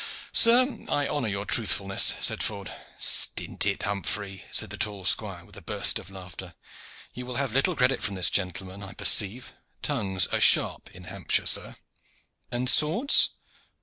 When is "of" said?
5.99-6.09